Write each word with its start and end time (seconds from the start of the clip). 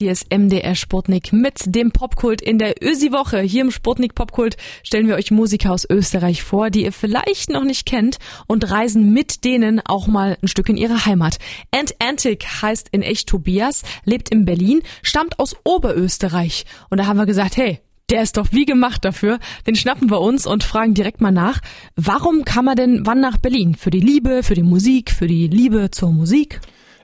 Hier 0.00 0.12
ist 0.12 0.32
MDR 0.32 0.76
Sputnik 0.76 1.32
mit 1.32 1.74
dem 1.74 1.90
Popkult 1.90 2.40
in 2.40 2.58
der 2.58 2.76
Ösi-Woche. 2.80 3.40
Hier 3.40 3.62
im 3.62 3.72
Sputnik 3.72 4.14
Popkult 4.14 4.56
stellen 4.84 5.08
wir 5.08 5.16
euch 5.16 5.32
Musiker 5.32 5.72
aus 5.72 5.90
Österreich 5.90 6.44
vor, 6.44 6.70
die 6.70 6.84
ihr 6.84 6.92
vielleicht 6.92 7.50
noch 7.50 7.64
nicht 7.64 7.84
kennt 7.84 8.18
und 8.46 8.70
reisen 8.70 9.12
mit 9.12 9.44
denen 9.44 9.80
auch 9.84 10.06
mal 10.06 10.38
ein 10.40 10.46
Stück 10.46 10.68
in 10.68 10.76
ihre 10.76 11.04
Heimat. 11.04 11.38
Ant 11.72 11.96
Antic 11.98 12.46
heißt 12.62 12.90
in 12.92 13.02
echt 13.02 13.28
Tobias, 13.28 13.82
lebt 14.04 14.28
in 14.28 14.44
Berlin, 14.44 14.82
stammt 15.02 15.40
aus 15.40 15.56
Oberösterreich. 15.64 16.64
Und 16.90 16.98
da 16.98 17.06
haben 17.06 17.18
wir 17.18 17.26
gesagt, 17.26 17.56
hey, 17.56 17.80
der 18.08 18.22
ist 18.22 18.36
doch 18.36 18.52
wie 18.52 18.66
gemacht 18.66 19.04
dafür. 19.04 19.40
Den 19.66 19.74
schnappen 19.74 20.12
wir 20.12 20.20
uns 20.20 20.46
und 20.46 20.62
fragen 20.62 20.94
direkt 20.94 21.20
mal 21.20 21.32
nach, 21.32 21.58
warum 21.96 22.44
kam 22.44 22.68
er 22.68 22.76
denn 22.76 23.04
wann 23.04 23.18
nach 23.18 23.38
Berlin? 23.38 23.74
Für 23.74 23.90
die 23.90 23.98
Liebe, 23.98 24.44
für 24.44 24.54
die 24.54 24.62
Musik, 24.62 25.10
für 25.10 25.26
die 25.26 25.48
Liebe 25.48 25.90
zur 25.90 26.12
Musik? 26.12 26.60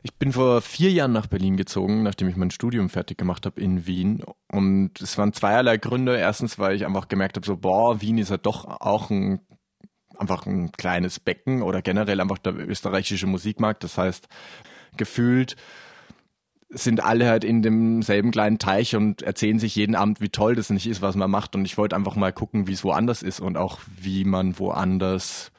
Ich 0.07 0.15
bin 0.19 0.33
vor 0.33 0.61
vier 0.61 0.91
Jahren 0.91 1.13
nach 1.13 1.29
Berlin 1.29 1.57
gezogen, 1.57 2.03
nachdem 2.03 2.29
ich 2.29 2.37
mein 2.37 2.51
Studium 2.51 2.91
fertig 2.91 3.17
gemacht 3.17 3.47
habe 3.47 3.59
in 3.59 3.87
Wien. 3.87 4.23
Und 4.53 5.01
es 5.01 5.17
waren 5.17 5.33
zweierlei 5.33 5.79
Gründe. 5.79 6.19
Erstens, 6.19 6.59
weil 6.59 6.77
ich 6.77 6.85
einfach 6.85 7.09
gemerkt 7.09 7.37
habe, 7.37 7.47
so, 7.47 7.57
boah, 7.57 8.03
Wien 8.03 8.19
ist 8.19 8.31
ja 8.31 8.37
doch 8.37 8.67
auch 8.67 9.09
ein 9.09 9.41
einfach 10.19 10.45
ein 10.45 10.73
kleines 10.73 11.21
Becken 11.21 11.63
oder 11.63 11.81
generell 11.81 12.21
einfach 12.21 12.37
der 12.37 12.55
österreichische 12.55 13.27
Musikmarkt. 13.27 13.83
Das 13.83 13.97
heißt, 13.97 14.29
gefühlt 14.99 15.57
sind 16.69 17.03
alle 17.03 17.27
halt 17.27 17.43
in 17.43 17.63
demselben 17.63 18.31
kleinen 18.31 18.59
Teich 18.59 18.95
und 18.97 19.23
erzählen 19.23 19.59
sich 19.59 19.75
jeden 19.75 19.95
Abend, 19.95 20.21
wie 20.21 20.29
toll 20.29 20.55
das 20.55 20.69
nicht 20.69 20.87
ist, 20.87 21.01
was 21.01 21.17
man 21.17 21.31
macht. 21.31 21.57
Und 21.57 21.65
ich 21.65 21.79
wollte 21.79 21.97
einfach 21.97 22.15
mal 22.15 22.33
gucken, 22.33 22.67
wie 22.67 22.75
es 22.75 22.85
woanders 22.85 23.23
ist 23.23 23.41
und 23.41 23.57
auch 23.57 23.81
wie 23.87 24.27
man 24.27 24.59
woanders 24.59 25.51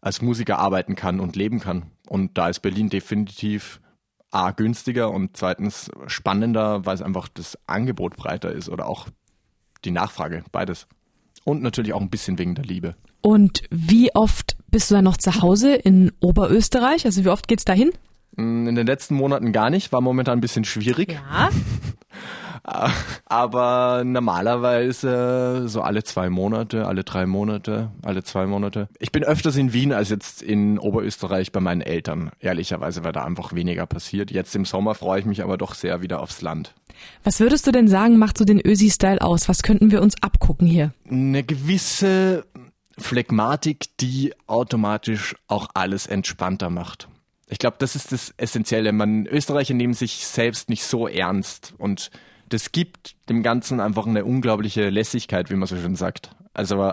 als 0.00 0.20
Musiker 0.20 0.58
arbeiten 0.58 0.96
kann 0.96 1.20
und 1.20 1.36
leben 1.36 1.60
kann. 1.60 1.92
Und 2.08 2.36
da 2.36 2.48
ist 2.48 2.58
Berlin 2.58 2.88
definitiv 2.88 3.80
A, 4.34 4.50
günstiger 4.50 5.10
und 5.10 5.36
zweitens 5.36 5.90
spannender, 6.06 6.84
weil 6.84 6.94
es 6.94 7.02
einfach 7.02 7.28
das 7.28 7.58
Angebot 7.66 8.16
breiter 8.16 8.52
ist 8.52 8.68
oder 8.68 8.86
auch 8.88 9.08
die 9.84 9.90
Nachfrage, 9.90 10.44
beides. 10.50 10.86
Und 11.44 11.62
natürlich 11.62 11.92
auch 11.92 12.00
ein 12.00 12.10
bisschen 12.10 12.38
wegen 12.38 12.54
der 12.54 12.64
Liebe. 12.64 12.96
Und 13.20 13.62
wie 13.70 14.14
oft 14.14 14.56
bist 14.70 14.90
du 14.90 14.96
dann 14.96 15.04
noch 15.04 15.18
zu 15.18 15.40
Hause 15.40 15.74
in 15.74 16.10
Oberösterreich? 16.20 17.06
Also 17.06 17.24
wie 17.24 17.28
oft 17.28 17.48
geht's 17.48 17.64
dahin? 17.64 17.92
Mm, 18.36 18.66
in 18.66 18.74
den 18.74 18.86
letzten 18.86 19.14
Monaten 19.14 19.52
gar 19.52 19.70
nicht, 19.70 19.92
war 19.92 20.00
momentan 20.00 20.38
ein 20.38 20.40
bisschen 20.40 20.64
schwierig. 20.64 21.12
Ja. 21.12 21.50
Aber 23.26 24.02
normalerweise 24.04 25.64
so 25.66 25.82
alle 25.82 26.02
zwei 26.02 26.30
Monate, 26.30 26.86
alle 26.86 27.04
drei 27.04 27.26
Monate, 27.26 27.90
alle 28.02 28.24
zwei 28.24 28.46
Monate. 28.46 28.88
Ich 28.98 29.12
bin 29.12 29.22
öfters 29.22 29.56
in 29.56 29.72
Wien 29.72 29.92
als 29.92 30.08
jetzt 30.08 30.42
in 30.42 30.78
Oberösterreich 30.78 31.52
bei 31.52 31.60
meinen 31.60 31.82
Eltern, 31.82 32.30
ehrlicherweise, 32.40 33.04
weil 33.04 33.12
da 33.12 33.24
einfach 33.24 33.52
weniger 33.52 33.86
passiert. 33.86 34.30
Jetzt 34.30 34.56
im 34.56 34.64
Sommer 34.64 34.94
freue 34.94 35.20
ich 35.20 35.26
mich 35.26 35.42
aber 35.42 35.58
doch 35.58 35.74
sehr 35.74 36.00
wieder 36.00 36.20
aufs 36.20 36.40
Land. 36.40 36.74
Was 37.22 37.40
würdest 37.40 37.66
du 37.66 37.72
denn 37.72 37.88
sagen, 37.88 38.18
macht 38.18 38.38
so 38.38 38.44
den 38.44 38.60
Ösi-Style 38.64 39.20
aus? 39.20 39.48
Was 39.48 39.62
könnten 39.62 39.90
wir 39.90 40.00
uns 40.00 40.22
abgucken 40.22 40.66
hier? 40.66 40.94
Eine 41.10 41.42
gewisse 41.42 42.46
Phlegmatik, 42.96 43.96
die 44.00 44.32
automatisch 44.46 45.34
auch 45.48 45.68
alles 45.74 46.06
entspannter 46.06 46.70
macht. 46.70 47.08
Ich 47.48 47.58
glaube, 47.58 47.76
das 47.78 47.94
ist 47.94 48.12
das 48.12 48.32
Essentielle. 48.36 48.92
Man 48.92 49.26
Österreicher 49.26 49.74
nehmen 49.74 49.92
sich 49.92 50.26
selbst 50.26 50.70
nicht 50.70 50.84
so 50.84 51.06
ernst 51.06 51.74
und 51.76 52.10
das 52.54 52.70
gibt 52.70 53.16
dem 53.28 53.42
Ganzen 53.42 53.80
einfach 53.80 54.06
eine 54.06 54.24
unglaubliche 54.24 54.88
Lässigkeit, 54.88 55.50
wie 55.50 55.56
man 55.56 55.66
so 55.66 55.76
schön 55.76 55.96
sagt. 55.96 56.30
Also 56.52 56.92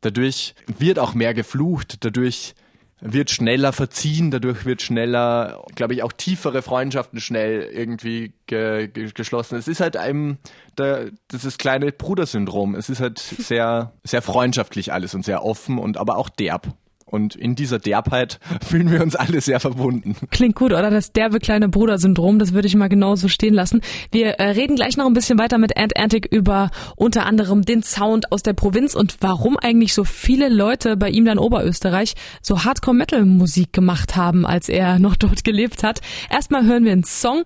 dadurch 0.00 0.54
wird 0.78 1.00
auch 1.00 1.12
mehr 1.12 1.34
geflucht, 1.34 2.04
dadurch 2.04 2.54
wird 3.00 3.30
schneller 3.30 3.72
verziehen, 3.72 4.30
dadurch 4.30 4.64
wird 4.64 4.82
schneller, 4.82 5.64
glaube 5.74 5.94
ich, 5.94 6.04
auch 6.04 6.12
tiefere 6.12 6.62
Freundschaften 6.62 7.20
schnell 7.20 7.62
irgendwie 7.62 8.32
ge 8.46 8.86
ge 8.86 9.10
geschlossen. 9.12 9.58
Es 9.58 9.66
ist 9.66 9.80
halt 9.80 9.96
einem 9.96 10.38
der, 10.78 11.10
das 11.28 11.44
ist 11.44 11.58
kleine 11.58 11.90
Brudersyndrom. 11.90 12.76
Es 12.76 12.88
ist 12.88 13.00
halt 13.00 13.18
sehr, 13.18 13.92
sehr 14.04 14.22
freundschaftlich 14.22 14.92
alles 14.92 15.14
und 15.14 15.24
sehr 15.24 15.44
offen 15.44 15.78
und 15.78 15.96
aber 15.96 16.16
auch 16.16 16.28
derb. 16.28 16.74
Und 17.08 17.36
in 17.36 17.54
dieser 17.54 17.78
Derbheit 17.78 18.40
fühlen 18.66 18.90
wir 18.90 19.00
uns 19.00 19.14
alle 19.14 19.40
sehr 19.40 19.60
verbunden. 19.60 20.16
Klingt 20.32 20.56
gut, 20.56 20.72
oder? 20.72 20.90
Das 20.90 21.12
derbe 21.12 21.38
kleine 21.38 21.68
Bruder-Syndrom, 21.68 22.40
das 22.40 22.52
würde 22.52 22.66
ich 22.66 22.74
mal 22.74 22.88
genauso 22.88 23.28
stehen 23.28 23.54
lassen. 23.54 23.80
Wir 24.10 24.40
äh, 24.40 24.50
reden 24.50 24.74
gleich 24.74 24.96
noch 24.96 25.06
ein 25.06 25.12
bisschen 25.12 25.38
weiter 25.38 25.56
mit 25.58 25.76
Ant 25.76 25.96
Antic 25.96 26.26
über 26.26 26.72
unter 26.96 27.24
anderem 27.24 27.62
den 27.62 27.84
Sound 27.84 28.32
aus 28.32 28.42
der 28.42 28.54
Provinz 28.54 28.96
und 28.96 29.18
warum 29.20 29.56
eigentlich 29.56 29.94
so 29.94 30.02
viele 30.02 30.48
Leute 30.48 30.96
bei 30.96 31.08
ihm 31.08 31.24
dann 31.24 31.38
Oberösterreich 31.38 32.14
so 32.42 32.64
Hardcore-Metal-Musik 32.64 33.72
gemacht 33.72 34.16
haben, 34.16 34.44
als 34.44 34.68
er 34.68 34.98
noch 34.98 35.14
dort 35.14 35.44
gelebt 35.44 35.84
hat. 35.84 36.00
Erstmal 36.28 36.64
hören 36.64 36.84
wir 36.84 36.90
einen 36.90 37.04
Song. 37.04 37.44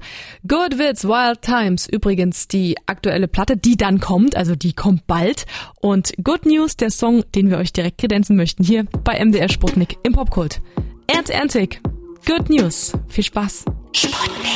Good 0.49 0.79
Wits, 0.79 1.05
Wild 1.05 1.43
Times. 1.43 1.87
Übrigens 1.87 2.49
die 2.49 2.77
aktuelle 2.87 3.29
Platte, 3.29 3.59
die 3.59 3.77
dann 3.77 4.01
kommt, 4.01 4.37
also 4.37 4.57
die 4.57 4.73
kommt 4.73 5.07
bald. 5.07 5.45
Und 5.83 6.15
Good 6.25 6.47
News, 6.47 6.79
der 6.79 6.91
Song, 6.91 7.25
den 7.35 7.51
wir 7.51 7.59
euch 7.59 7.75
direkt 7.75 7.99
kredenzen 7.99 8.37
möchten, 8.37 8.65
hier 8.65 8.87
bei 9.05 9.23
MDR 9.23 9.50
Sputnik 9.51 9.99
im 10.03 10.13
Popkult. 10.13 10.61
Ernst 11.07 11.31
Erntig, 11.31 11.81
Good 12.27 12.49
News. 12.49 12.93
Viel 13.09 13.25
Spaß. 13.25 13.65
Sputnik. 13.93 14.51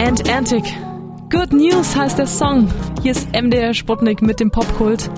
And 0.00 0.28
Antic. 0.28 0.64
Good 1.30 1.52
News 1.52 1.96
heißt 1.96 2.18
der 2.18 2.26
Song. 2.26 2.68
Hier 3.02 3.12
ist 3.12 3.32
MDR 3.32 3.74
Sputnik 3.74 4.22
mit 4.22 4.40
dem 4.40 4.50
Popkult. 4.50 5.10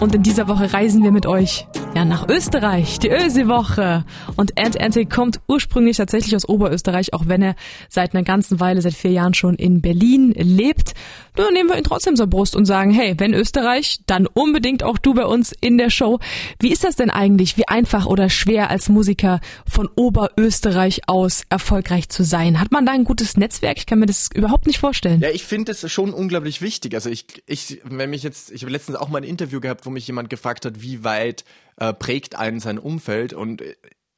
Und 0.00 0.14
in 0.14 0.22
dieser 0.22 0.48
Woche 0.48 0.72
reisen 0.72 1.02
wir 1.02 1.12
mit 1.12 1.26
euch 1.26 1.66
ja, 1.94 2.04
nach 2.04 2.28
Österreich, 2.28 2.98
die 2.98 3.08
Ösi-Woche. 3.08 4.04
Und 4.36 4.58
Ant 4.58 4.80
Ante 4.80 5.06
kommt 5.06 5.40
ursprünglich 5.48 5.96
tatsächlich 5.96 6.36
aus 6.36 6.48
Oberösterreich, 6.48 7.14
auch 7.14 7.26
wenn 7.26 7.42
er 7.42 7.56
seit 7.88 8.14
einer 8.14 8.22
ganzen 8.22 8.60
Weile, 8.60 8.82
seit 8.82 8.94
vier 8.94 9.12
Jahren 9.12 9.34
schon 9.34 9.54
in 9.54 9.80
Berlin 9.80 10.32
lebt. 10.36 10.92
Dann 11.36 11.52
nehmen 11.52 11.68
wir 11.70 11.76
ihn 11.76 11.84
trotzdem 11.84 12.16
zur 12.16 12.26
Brust 12.26 12.56
und 12.56 12.66
sagen, 12.66 12.90
hey, 12.90 13.14
wenn 13.18 13.34
Österreich, 13.34 14.00
dann 14.06 14.26
unbedingt 14.26 14.82
auch 14.82 14.98
du 14.98 15.14
bei 15.14 15.24
uns 15.24 15.52
in 15.60 15.78
der 15.78 15.90
Show. 15.90 16.18
Wie 16.60 16.72
ist 16.72 16.84
das 16.84 16.96
denn 16.96 17.10
eigentlich? 17.10 17.56
Wie 17.56 17.68
einfach 17.68 18.06
oder 18.06 18.28
schwer 18.30 18.70
als 18.70 18.88
Musiker 18.88 19.40
von 19.70 19.88
Oberösterreich 19.94 21.08
aus 21.08 21.42
erfolgreich 21.48 22.08
zu 22.08 22.24
sein? 22.24 22.60
Hat 22.60 22.72
man 22.72 22.86
da 22.86 22.92
ein 22.92 23.04
gutes 23.04 23.36
Netzwerk? 23.36 23.78
Ich 23.78 23.86
kann 23.86 23.98
mir 23.98 24.06
das 24.06 24.28
überhaupt 24.34 24.66
nicht 24.66 24.78
vorstellen. 24.78 25.20
Ja, 25.20 25.30
ich 25.30 25.44
finde 25.44 25.72
es 25.72 25.90
schon 25.90 26.12
unglaublich 26.12 26.62
wichtig. 26.62 26.94
Also 26.94 27.10
ich, 27.10 27.26
ich, 27.46 27.80
wenn 27.84 28.10
mich 28.10 28.22
jetzt, 28.22 28.50
ich 28.50 28.62
habe 28.62 28.72
letztens 28.72 28.96
auch 28.96 29.08
mal 29.08 29.18
ein 29.18 29.24
Interview 29.24 29.60
gehabt, 29.60 29.86
wo 29.86 29.90
mich 29.90 30.06
jemand 30.06 30.30
gefragt 30.30 30.64
hat, 30.64 30.80
wie 30.82 31.04
weit 31.04 31.44
äh, 31.76 31.92
prägt 31.92 32.36
einen 32.36 32.60
sein 32.60 32.78
Umfeld 32.78 33.32
und 33.32 33.62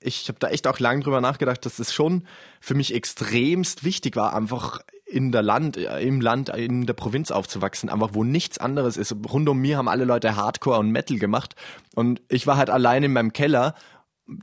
ich 0.00 0.28
habe 0.28 0.38
da 0.38 0.48
echt 0.48 0.66
auch 0.66 0.78
lange 0.78 1.02
drüber 1.02 1.20
nachgedacht, 1.20 1.64
dass 1.66 1.76
das 1.76 1.92
schon 1.92 2.24
für 2.60 2.74
mich 2.74 2.94
extremst 2.94 3.84
wichtig 3.84 4.16
war, 4.16 4.34
einfach 4.34 4.80
in 5.06 5.32
der 5.32 5.42
Land, 5.42 5.76
äh, 5.76 6.00
im 6.00 6.20
Land, 6.20 6.50
in 6.50 6.86
der 6.86 6.92
Provinz 6.92 7.30
aufzuwachsen, 7.30 7.88
einfach 7.88 8.10
wo 8.12 8.24
nichts 8.24 8.58
anderes 8.58 8.96
ist. 8.96 9.14
Rund 9.30 9.48
um 9.48 9.58
mir 9.58 9.76
haben 9.76 9.88
alle 9.88 10.04
Leute 10.04 10.36
Hardcore 10.36 10.78
und 10.78 10.90
Metal 10.90 11.18
gemacht 11.18 11.56
und 11.94 12.22
ich 12.28 12.46
war 12.46 12.56
halt 12.56 12.70
allein 12.70 13.02
in 13.02 13.12
meinem 13.12 13.32
Keller 13.32 13.74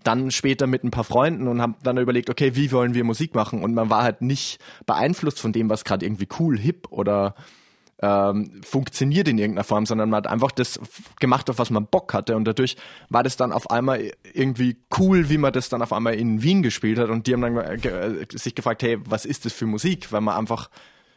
dann 0.03 0.31
später 0.31 0.65
mit 0.65 0.83
ein 0.83 0.91
paar 0.91 1.03
Freunden 1.03 1.47
und 1.47 1.61
haben 1.61 1.75
dann 1.83 1.97
überlegt, 1.97 2.29
okay, 2.31 2.55
wie 2.55 2.71
wollen 2.71 2.95
wir 2.95 3.03
Musik 3.03 3.35
machen? 3.35 3.63
Und 3.63 3.75
man 3.75 3.91
war 3.91 4.01
halt 4.01 4.21
nicht 4.21 4.59
beeinflusst 4.87 5.39
von 5.39 5.53
dem, 5.53 5.69
was 5.69 5.83
gerade 5.83 6.05
irgendwie 6.05 6.27
cool, 6.39 6.57
hip 6.57 6.87
oder 6.89 7.35
ähm, 8.01 8.61
funktioniert 8.63 9.27
in 9.27 9.37
irgendeiner 9.37 9.63
Form, 9.63 9.85
sondern 9.85 10.09
man 10.09 10.17
hat 10.17 10.27
einfach 10.27 10.51
das 10.51 10.79
gemacht, 11.19 11.49
auf 11.49 11.59
was 11.59 11.69
man 11.69 11.87
Bock 11.87 12.13
hatte. 12.13 12.35
Und 12.35 12.45
dadurch 12.45 12.75
war 13.09 13.23
das 13.23 13.37
dann 13.37 13.51
auf 13.51 13.69
einmal 13.69 14.11
irgendwie 14.33 14.77
cool, 14.99 15.29
wie 15.29 15.37
man 15.37 15.53
das 15.53 15.69
dann 15.69 15.81
auf 15.81 15.93
einmal 15.93 16.15
in 16.15 16.41
Wien 16.41 16.61
gespielt 16.61 16.99
hat. 16.99 17.09
Und 17.09 17.27
die 17.27 17.33
haben 17.33 17.41
dann 17.41 17.57
äh, 17.57 18.25
sich 18.31 18.55
gefragt, 18.55 18.83
hey, 18.83 18.97
was 19.05 19.25
ist 19.25 19.45
das 19.45 19.53
für 19.53 19.65
Musik, 19.65 20.11
weil 20.11 20.21
man 20.21 20.35
einfach 20.35 20.69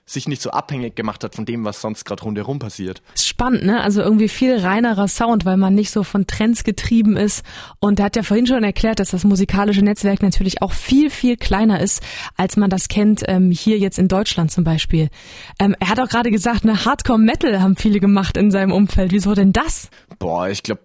sich 0.08 0.26
nicht 0.26 0.40
so 0.40 0.50
abhängig 0.50 0.96
gemacht 0.96 1.22
hat 1.22 1.34
von 1.34 1.44
dem, 1.44 1.64
was 1.64 1.80
sonst 1.80 2.04
gerade 2.04 2.22
rundherum 2.22 2.58
passiert. 2.58 3.02
Spannend, 3.14 3.64
ne? 3.64 3.82
Also 3.82 4.00
irgendwie 4.00 4.28
viel 4.28 4.58
reinerer 4.58 5.06
Sound, 5.06 5.44
weil 5.44 5.58
man 5.58 5.74
nicht 5.74 5.90
so 5.90 6.02
von 6.02 6.26
Trends 6.26 6.64
getrieben 6.64 7.16
ist. 7.16 7.44
Und 7.78 7.98
er 7.98 8.06
hat 8.06 8.16
ja 8.16 8.22
vorhin 8.22 8.46
schon 8.46 8.64
erklärt, 8.64 9.00
dass 9.00 9.10
das 9.10 9.24
musikalische 9.24 9.82
Netzwerk 9.82 10.22
natürlich 10.22 10.62
auch 10.62 10.72
viel, 10.72 11.10
viel 11.10 11.36
kleiner 11.36 11.80
ist, 11.80 12.02
als 12.36 12.56
man 12.56 12.70
das 12.70 12.88
kennt, 12.88 13.22
ähm, 13.28 13.50
hier 13.50 13.78
jetzt 13.78 13.98
in 13.98 14.08
Deutschland 14.08 14.50
zum 14.50 14.64
Beispiel. 14.64 15.10
Ähm, 15.58 15.76
er 15.78 15.90
hat 15.90 16.00
auch 16.00 16.08
gerade 16.08 16.30
gesagt, 16.30 16.64
ne, 16.64 16.84
Hardcore-Metal 16.84 17.60
haben 17.60 17.76
viele 17.76 18.00
gemacht 18.00 18.36
in 18.36 18.50
seinem 18.50 18.72
Umfeld. 18.72 19.12
Wieso 19.12 19.34
denn 19.34 19.52
das? 19.52 19.90
Boah, 20.18 20.48
ich 20.48 20.62
glaube, 20.62 20.82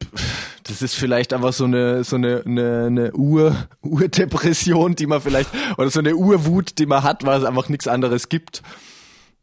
das 0.64 0.82
ist 0.82 0.96
vielleicht 0.96 1.34
einfach 1.34 1.54
so 1.54 1.64
eine 1.64 2.04
so 2.04 2.18
eine 2.18 2.44
eine, 2.46 2.86
eine 2.88 3.14
Ur 3.14 3.56
Urdepression, 3.82 4.96
die 4.96 5.08
man 5.08 5.22
vielleicht 5.22 5.50
oder 5.78 5.90
so 5.90 6.00
eine 6.00 6.16
Urwut, 6.16 6.78
die 6.78 6.86
man 6.86 7.04
hat, 7.04 7.26
weil 7.26 7.40
es 7.40 7.46
einfach 7.46 7.70
nichts 7.70 7.88
anderes 7.88 8.30
gibt. 8.30 8.62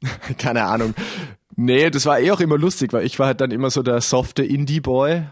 Keine 0.38 0.64
Ahnung. 0.64 0.94
Nee, 1.56 1.90
das 1.90 2.06
war 2.06 2.20
eh 2.20 2.30
auch 2.30 2.40
immer 2.40 2.56
lustig, 2.56 2.92
weil 2.92 3.04
ich 3.04 3.18
war 3.18 3.26
halt 3.26 3.40
dann 3.40 3.50
immer 3.50 3.70
so 3.70 3.82
der 3.82 4.00
softe 4.00 4.42
Indie-Boy 4.42 5.24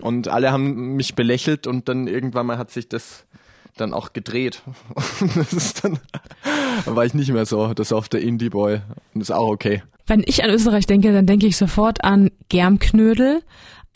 und 0.00 0.28
alle 0.28 0.50
haben 0.50 0.96
mich 0.96 1.14
belächelt 1.14 1.66
und 1.66 1.88
dann 1.88 2.08
irgendwann 2.08 2.46
mal 2.46 2.58
hat 2.58 2.70
sich 2.70 2.88
das 2.88 3.24
dann 3.76 3.92
auch 3.92 4.12
gedreht. 4.12 4.62
das 5.36 5.52
ist 5.52 5.84
dann, 5.84 5.98
dann 6.84 6.96
war 6.96 7.04
ich 7.04 7.14
nicht 7.14 7.30
mehr 7.30 7.46
so 7.46 7.72
der 7.74 7.84
softe 7.84 8.18
Indie-Boy 8.18 8.80
und 9.14 9.20
ist 9.20 9.30
auch 9.30 9.48
okay. 9.48 9.82
Wenn 10.06 10.22
ich 10.26 10.42
an 10.42 10.50
Österreich 10.50 10.86
denke, 10.86 11.12
dann 11.12 11.26
denke 11.26 11.46
ich 11.46 11.56
sofort 11.56 12.04
an 12.04 12.30
Germknödel, 12.48 13.42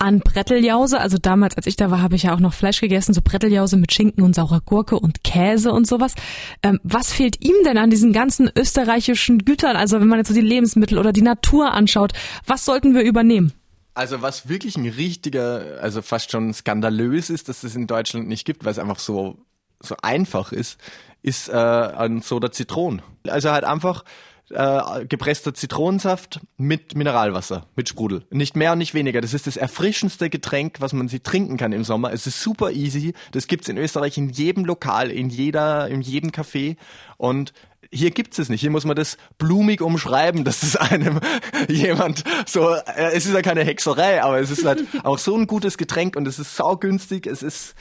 an 0.01 0.21
Bretteljause. 0.21 1.01
Also 1.01 1.19
damals, 1.19 1.57
als 1.57 1.67
ich 1.67 1.77
da 1.77 1.91
war, 1.91 2.03
habe 2.03 2.17
ich 2.17 2.25
ja 2.25 2.35
auch 2.35 2.41
noch 2.41 2.55
Fleisch 2.55 2.81
gegessen, 2.81 3.15
so 3.15 3.21
Bretteljause 3.23 3.77
mit 3.77 3.93
Schinken 3.93 4.23
und 4.23 4.35
saurer 4.35 4.61
Gurke 4.61 4.99
und 4.99 5.23
Käse 5.23 5.73
und 5.73 5.87
sowas. 5.87 6.15
Ähm, 6.63 6.81
was 6.83 7.13
fehlt 7.13 7.45
ihm 7.45 7.57
denn 7.65 7.79
an 7.79 7.91
diesen 7.91 8.13
ganzen 8.13 8.51
österreichischen 8.57 9.45
Gütern? 9.45 9.77
Also 9.77 10.01
wenn 10.01 10.09
man 10.09 10.19
jetzt 10.19 10.29
so 10.29 10.35
die 10.35 10.41
Lebensmittel 10.41 10.99
oder 10.99 11.13
die 11.13 11.23
Natur 11.23 11.73
anschaut, 11.73 12.13
was 12.47 12.65
sollten 12.65 12.95
wir 12.95 13.03
übernehmen? 13.03 13.53
Also 13.95 14.23
was 14.23 14.49
wirklich 14.49 14.77
ein 14.77 14.87
richtiger, 14.87 15.79
also 15.83 16.01
fast 16.01 16.31
schon 16.31 16.55
skandalös 16.55 17.29
ist, 17.29 17.49
dass 17.49 17.65
es 17.65 17.77
in 17.77 17.87
Deutschland 17.87 18.29
nicht 18.29 18.47
gibt, 18.47 18.65
weil 18.65 18.73
es 18.73 18.79
einfach 18.79 18.99
so 18.99 19.45
so 19.83 19.97
einfach 20.03 20.53
ist, 20.53 20.79
ist 21.23 21.49
äh, 21.49 21.53
ein 21.53 22.23
Soda 22.23 22.51
Zitron. 22.51 23.03
Also 23.27 23.51
halt 23.51 23.65
einfach 23.65 24.05
äh, 24.51 25.07
gepresster 25.07 25.55
Zitronensaft 25.55 26.41
mit 26.57 26.95
Mineralwasser, 26.95 27.67
mit 27.77 27.89
Sprudel. 27.89 28.25
Nicht 28.31 28.57
mehr 28.57 28.73
und 28.73 28.79
nicht 28.79 28.95
weniger. 28.95 29.21
Das 29.21 29.35
ist 29.35 29.47
das 29.47 29.57
erfrischendste 29.57 30.31
Getränk, 30.31 30.81
was 30.81 30.93
man 30.93 31.09
sie 31.09 31.21
trinken 31.21 31.57
kann 31.57 31.73
im 31.73 31.85
Sommer. 31.85 32.13
Es 32.13 32.27
ist 32.27 32.41
super 32.41 32.71
easy. 32.73 33.15
Das 33.33 33.47
gibt's 33.47 33.69
in 33.69 33.79
Österreich 33.79 34.19
in 34.19 34.29
jedem 34.29 34.65
Lokal, 34.65 35.11
in 35.11 35.31
jeder, 35.31 35.89
in 35.89 36.01
jedem 36.01 36.31
Café. 36.31 36.77
Und 37.17 37.53
hier 37.93 38.11
gibt's 38.11 38.39
es 38.39 38.49
nicht. 38.49 38.61
Hier 38.61 38.71
muss 38.71 38.85
man 38.85 38.97
das 38.97 39.17
blumig 39.39 39.81
umschreiben, 39.81 40.45
dass 40.45 40.63
es 40.63 40.77
einem 40.77 41.21
jemand 41.69 42.25
so, 42.47 42.75
äh, 42.75 43.13
es 43.13 43.27
ist 43.27 43.35
ja 43.35 43.43
keine 43.43 43.65
Hexerei, 43.65 44.23
aber 44.23 44.41
es 44.41 44.51
ist 44.51 44.65
halt 44.65 44.85
auch 45.05 45.19
so 45.19 45.37
ein 45.37 45.47
gutes 45.47 45.79
Getränk 45.79 46.17
und 46.17 46.27
es 46.27 46.39
ist 46.39 46.57
saugünstig. 46.57 47.27
Es 47.27 47.43
ist 47.43 47.75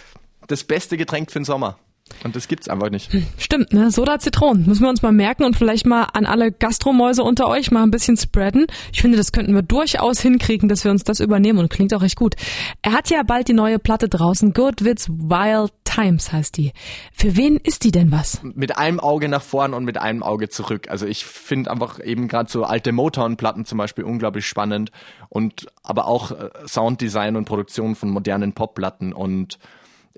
das 0.48 0.64
beste 0.64 0.98
Getränk 0.98 1.32
für 1.32 1.40
den 1.40 1.46
Sommer. 1.46 1.78
Und 2.24 2.36
das 2.36 2.48
gibt's 2.48 2.68
einfach 2.68 2.90
nicht. 2.90 3.12
Hm, 3.14 3.26
stimmt, 3.38 3.74
ne? 3.74 3.92
Soda 3.92 4.20
Zitronen. 4.20 4.66
Müssen 4.66 4.84
wir 4.84 4.90
uns 4.90 5.02
mal 5.02 5.12
merken 5.12 5.44
und 5.44 5.56
vielleicht 5.56 5.86
mal 5.86 6.04
an 6.14 6.26
alle 6.26 6.52
Gastromäuse 6.52 7.24
unter 7.24 7.48
euch 7.48 7.72
mal 7.72 7.84
ein 7.84 7.92
bisschen 7.92 8.18
spreaden. 8.18 8.68
Ich 8.92 9.02
finde, 9.02 9.18
das 9.18 9.32
könnten 9.32 9.54
wir 9.54 9.62
durchaus 9.62 10.20
hinkriegen, 10.20 10.70
dass 10.70 10.84
wir 10.84 10.92
uns 10.92 11.04
das 11.04 11.20
übernehmen 11.20 11.60
und 11.60 11.70
klingt 11.70 11.94
auch 11.94 12.02
recht 12.02 12.16
gut. 12.16 12.36
Er 12.82 12.94
hat 12.94 13.10
ja 13.10 13.24
bald 13.24 13.48
die 13.48 13.54
neue 13.54 13.80
Platte 13.80 14.10
draußen. 14.10 14.54
Good 14.54 14.84
Wits 14.84 15.10
Wild 15.10 15.72
Times 15.90 16.32
heißt 16.32 16.58
die. 16.58 16.72
Für 17.14 17.36
wen 17.36 17.58
ist 17.58 17.84
die 17.84 17.92
denn 17.92 18.12
was? 18.12 18.42
Mit 18.44 18.78
einem 18.78 19.00
Auge 19.00 19.28
nach 19.28 19.42
vorn 19.42 19.74
und 19.74 19.86
mit 19.86 19.98
einem 19.98 20.22
Auge 20.22 20.50
zurück. 20.50 20.90
Also 20.90 21.06
ich 21.08 21.26
finde 21.26 21.72
einfach 21.72 22.00
eben 22.00 22.28
gerade 22.28 22.50
so 22.50 22.64
alte 22.64 22.92
Motown-Platten 22.92 23.66
zum 23.66 23.78
Beispiel 23.80 24.04
unglaublich 24.04 24.46
spannend 24.46 24.92
und 25.30 25.68
aber 25.84 26.08
auch 26.08 26.32
äh, 26.32 26.50
Sounddesign 26.68 27.36
und 27.36 27.46
Produktion 27.46 27.96
von 27.96 28.10
modernen 28.10 28.54
Popplatten 28.54 29.14
und 29.14 29.58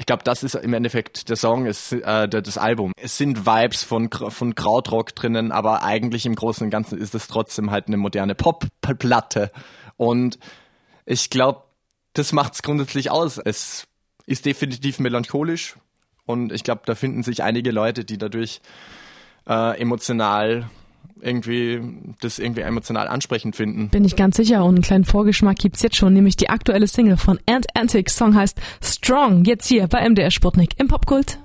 ich 0.01 0.07
glaube, 0.07 0.23
das 0.23 0.41
ist 0.41 0.55
im 0.55 0.73
Endeffekt 0.73 1.29
der 1.29 1.35
Song, 1.35 1.67
ist, 1.67 1.91
äh, 1.93 2.27
das 2.27 2.57
Album. 2.57 2.91
Es 2.99 3.19
sind 3.19 3.45
Vibes 3.45 3.83
von, 3.83 4.09
von 4.09 4.55
Krautrock 4.55 5.13
drinnen, 5.13 5.51
aber 5.51 5.83
eigentlich 5.83 6.25
im 6.25 6.33
Großen 6.33 6.65
und 6.65 6.71
Ganzen 6.71 6.97
ist 6.97 7.13
es 7.13 7.27
trotzdem 7.27 7.69
halt 7.69 7.85
eine 7.85 7.97
moderne 7.97 8.33
Pop-Platte. 8.33 9.51
Und 9.97 10.39
ich 11.05 11.29
glaube, 11.29 11.65
das 12.13 12.33
macht 12.33 12.55
es 12.55 12.63
grundsätzlich 12.63 13.11
aus. 13.11 13.37
Es 13.37 13.85
ist 14.25 14.47
definitiv 14.47 14.97
melancholisch 14.97 15.75
und 16.25 16.51
ich 16.51 16.63
glaube, 16.63 16.81
da 16.85 16.95
finden 16.95 17.21
sich 17.21 17.43
einige 17.43 17.69
Leute, 17.69 18.03
die 18.03 18.17
dadurch 18.17 18.59
äh, 19.47 19.79
emotional 19.79 20.67
irgendwie 21.21 21.81
das 22.21 22.39
irgendwie 22.39 22.61
emotional 22.61 23.07
ansprechend 23.07 23.55
finden. 23.55 23.89
Bin 23.89 24.05
ich 24.05 24.15
ganz 24.15 24.37
sicher 24.37 24.63
und 24.63 24.75
einen 24.75 24.83
kleinen 24.83 25.05
Vorgeschmack 25.05 25.57
gibt's 25.57 25.81
jetzt 25.81 25.95
schon, 25.95 26.13
nämlich 26.13 26.37
die 26.37 26.49
aktuelle 26.49 26.87
Single 26.87 27.17
von 27.17 27.39
Ant 27.45 27.67
Antic. 27.75 28.09
Song 28.09 28.35
heißt 28.35 28.59
Strong, 28.83 29.45
jetzt 29.45 29.67
hier 29.67 29.87
bei 29.87 30.07
MDR 30.07 30.31
Sputnik 30.31 30.71
im 30.77 30.87
Popkult. 30.87 31.40